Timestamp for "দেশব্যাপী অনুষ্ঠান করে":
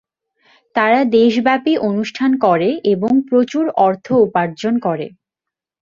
1.15-2.69